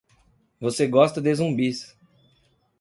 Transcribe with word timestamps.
Você 0.59 0.87
gosta 0.87 1.21
de 1.21 1.31
zumbis. 1.35 1.95